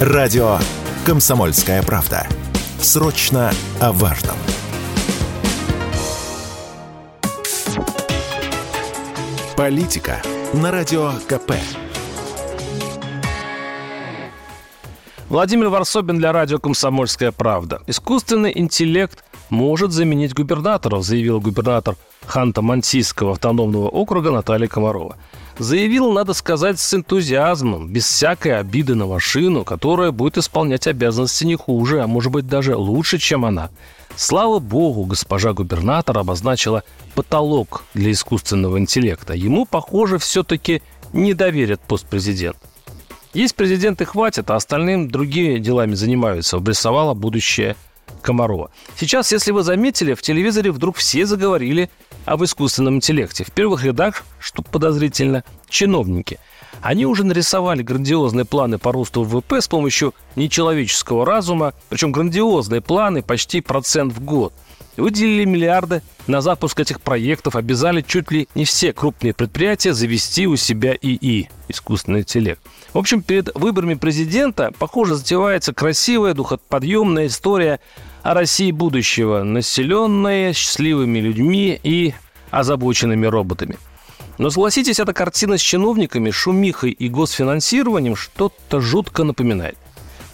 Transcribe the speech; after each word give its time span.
Радио 0.00 0.56
«Комсомольская 1.04 1.82
правда». 1.82 2.26
Срочно 2.80 3.52
о 3.80 3.92
важном. 3.92 4.34
Политика 9.58 10.22
на 10.54 10.70
Радио 10.70 11.12
КП. 11.28 11.52
Владимир 15.28 15.68
Варсобин 15.68 16.16
для 16.16 16.32
радио 16.32 16.58
«Комсомольская 16.58 17.30
правда». 17.30 17.82
Искусственный 17.86 18.58
интеллект 18.58 19.22
может 19.50 19.92
заменить 19.92 20.34
губернаторов, 20.34 21.04
заявил 21.04 21.40
губернатор 21.40 21.96
Ханта-Мансийского 22.26 23.32
автономного 23.32 23.88
округа 23.88 24.30
Наталья 24.30 24.68
Комарова. 24.68 25.16
Заявил, 25.58 26.12
надо 26.12 26.32
сказать, 26.32 26.80
с 26.80 26.94
энтузиазмом, 26.94 27.88
без 27.88 28.06
всякой 28.06 28.58
обиды 28.58 28.94
на 28.94 29.06
машину, 29.06 29.64
которая 29.64 30.10
будет 30.10 30.38
исполнять 30.38 30.86
обязанности 30.86 31.44
не 31.44 31.56
хуже, 31.56 32.00
а 32.02 32.06
может 32.06 32.32
быть 32.32 32.46
даже 32.46 32.76
лучше, 32.76 33.18
чем 33.18 33.44
она. 33.44 33.70
Слава 34.16 34.58
богу, 34.58 35.04
госпожа 35.04 35.52
губернатор 35.52 36.18
обозначила 36.18 36.82
потолок 37.14 37.84
для 37.94 38.12
искусственного 38.12 38.78
интеллекта. 38.78 39.34
Ему, 39.34 39.66
похоже, 39.66 40.18
все-таки 40.18 40.82
не 41.12 41.34
доверят 41.34 41.80
пост 41.80 42.06
президента. 42.06 42.60
Есть 43.32 43.54
президент 43.54 44.00
и 44.00 44.04
хватит, 44.04 44.50
а 44.50 44.56
остальным 44.56 45.08
другими 45.08 45.58
делами 45.58 45.94
занимаются, 45.94 46.56
обрисовала 46.56 47.14
будущее 47.14 47.76
Комарова. 48.20 48.70
Сейчас, 48.96 49.32
если 49.32 49.52
вы 49.52 49.62
заметили, 49.62 50.14
в 50.14 50.22
телевизоре 50.22 50.70
вдруг 50.70 50.96
все 50.96 51.26
заговорили 51.26 51.90
об 52.24 52.44
искусственном 52.44 52.96
интеллекте. 52.96 53.44
В 53.44 53.52
первых 53.52 53.84
рядах, 53.84 54.24
что 54.38 54.62
подозрительно, 54.62 55.44
чиновники. 55.68 56.38
Они 56.82 57.04
уже 57.04 57.24
нарисовали 57.24 57.82
грандиозные 57.82 58.44
планы 58.44 58.78
по 58.78 58.92
росту 58.92 59.22
ВВП 59.22 59.60
с 59.60 59.68
помощью 59.68 60.14
нечеловеческого 60.36 61.26
разума, 61.26 61.74
причем 61.88 62.12
грандиозные 62.12 62.80
планы 62.80 63.22
почти 63.22 63.60
процент 63.60 64.12
в 64.12 64.24
год. 64.24 64.52
Выделили 64.96 65.44
миллиарды 65.44 66.02
на 66.26 66.40
запуск 66.40 66.80
этих 66.80 67.00
проектов, 67.00 67.56
обязали 67.56 68.02
чуть 68.02 68.30
ли 68.30 68.48
не 68.54 68.64
все 68.64 68.92
крупные 68.92 69.32
предприятия 69.32 69.92
завести 69.92 70.46
у 70.46 70.56
себя 70.56 70.94
ИИ, 71.00 71.48
искусственный 71.68 72.20
интеллект. 72.20 72.60
В 72.92 72.98
общем, 72.98 73.22
перед 73.22 73.54
выборами 73.54 73.94
президента, 73.94 74.72
похоже, 74.78 75.14
затевается 75.14 75.72
красивая, 75.72 76.34
духоподъемная 76.34 77.28
история 77.28 77.80
о 78.22 78.34
России 78.34 78.70
будущего, 78.70 79.42
населенная 79.42 80.52
счастливыми 80.52 81.18
людьми 81.18 81.80
и 81.82 82.14
озабоченными 82.50 83.26
роботами. 83.26 83.78
Но 84.38 84.50
согласитесь, 84.50 84.98
эта 84.98 85.12
картина 85.12 85.58
с 85.58 85.60
чиновниками, 85.60 86.30
шумихой 86.30 86.92
и 86.92 87.08
госфинансированием 87.08 88.16
что-то 88.16 88.80
жутко 88.80 89.24
напоминает. 89.24 89.76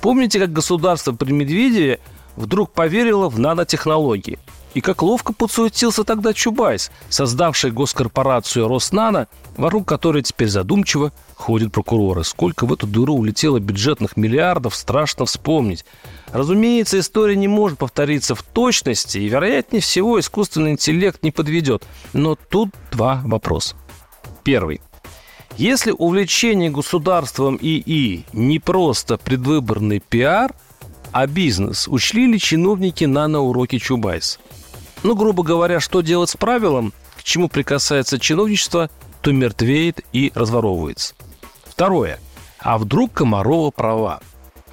Помните, 0.00 0.38
как 0.38 0.52
государство 0.52 1.12
при 1.12 1.32
Медведеве 1.32 1.98
вдруг 2.36 2.72
поверило 2.72 3.28
в 3.28 3.40
нанотехнологии? 3.40 4.38
И 4.76 4.82
как 4.82 5.00
ловко 5.00 5.32
подсуетился 5.32 6.04
тогда 6.04 6.34
Чубайс, 6.34 6.90
создавший 7.08 7.70
госкорпорацию 7.70 8.68
Роснано, 8.68 9.26
вокруг 9.56 9.88
которой 9.88 10.22
теперь 10.22 10.48
задумчиво 10.48 11.14
ходят 11.34 11.72
прокуроры. 11.72 12.24
Сколько 12.24 12.66
в 12.66 12.74
эту 12.74 12.86
дыру 12.86 13.14
улетело 13.14 13.58
бюджетных 13.58 14.18
миллиардов, 14.18 14.76
страшно 14.76 15.24
вспомнить. 15.24 15.86
Разумеется, 16.30 16.98
история 16.98 17.36
не 17.36 17.48
может 17.48 17.78
повториться 17.78 18.34
в 18.34 18.42
точности, 18.42 19.16
и, 19.16 19.28
вероятнее 19.28 19.80
всего, 19.80 20.20
искусственный 20.20 20.72
интеллект 20.72 21.22
не 21.22 21.30
подведет. 21.30 21.82
Но 22.12 22.34
тут 22.34 22.68
два 22.92 23.22
вопроса. 23.24 23.76
Первый. 24.44 24.82
Если 25.56 25.90
увлечение 25.90 26.68
государством 26.68 27.56
ИИ 27.58 28.26
не 28.34 28.58
просто 28.58 29.16
предвыборный 29.16 30.00
пиар, 30.00 30.52
а 31.12 31.26
бизнес, 31.26 31.88
учли 31.88 32.26
ли 32.26 32.38
чиновники 32.38 33.04
наноуроки 33.04 33.78
Чубайса? 33.78 34.38
Ну, 35.02 35.14
грубо 35.14 35.42
говоря, 35.42 35.80
что 35.80 36.00
делать 36.00 36.30
с 36.30 36.36
правилом, 36.36 36.92
к 37.16 37.22
чему 37.22 37.48
прикасается 37.48 38.18
чиновничество, 38.18 38.90
то 39.20 39.32
мертвеет 39.32 40.00
и 40.12 40.32
разворовывается. 40.34 41.14
Второе. 41.64 42.18
А 42.58 42.78
вдруг 42.78 43.12
Комарова 43.12 43.70
права? 43.70 44.20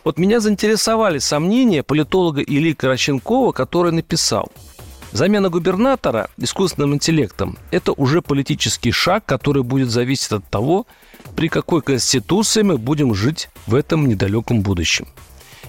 Вот 0.04 0.18
меня 0.18 0.40
заинтересовали 0.40 1.20
сомнения 1.20 1.84
политолога 1.84 2.42
Ильи 2.42 2.74
Караченкова, 2.74 3.52
который 3.52 3.92
написал 3.92 4.52
Замена 5.14 5.50
губернатора 5.50 6.28
искусственным 6.38 6.96
интеллектом– 6.96 7.60
это 7.72 7.92
уже 7.92 8.24
политический 8.24 8.92
шаг, 8.92 9.24
который 9.28 9.62
будет 9.62 9.92
зависеть 9.92 10.32
от 10.32 10.50
того, 10.50 10.88
при 11.36 11.50
какой 11.50 11.84
конституции 11.84 12.64
мы 12.64 12.80
будем 12.80 13.14
жить 13.14 13.50
в 13.68 13.76
этом 13.76 14.08
недалеком 14.08 14.64
будущем. 14.64 15.08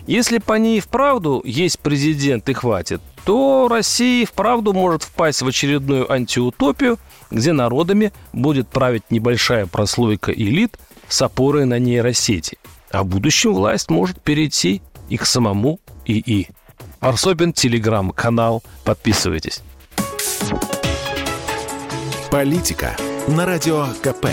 Если 0.07 0.39
по 0.39 0.55
ней 0.55 0.81
вправду 0.81 1.41
есть 1.45 1.79
президент 1.79 2.49
и 2.49 2.53
хватит, 2.53 3.01
то 3.25 3.69
Россия 3.71 4.27
вправду 4.27 4.75
может 4.75 5.03
впасть 5.03 5.41
в 5.41 5.49
очередную 5.49 6.11
антиутопию, 6.13 6.99
где 7.31 7.53
народами 7.53 8.13
будет 8.33 8.69
править 8.69 9.05
небольшая 9.11 9.67
прослойка 9.67 10.31
элит 10.31 10.79
с 11.09 11.23
опорой 11.23 11.65
на 11.65 11.79
нейросети. 11.79 12.59
А 12.91 13.03
в 13.03 13.07
будущем 13.07 13.55
власть 13.55 13.91
может 13.91 14.21
перейти 14.21 14.83
и 15.09 15.17
к 15.17 15.25
самому 15.25 15.81
ИИ. 16.05 16.49
Арсобин, 17.01 17.53
телеграм-канал. 17.53 18.63
Подписывайтесь. 18.85 19.63
Политика 22.31 22.97
на 23.27 23.47
радио 23.47 23.87
КП. 24.03 24.27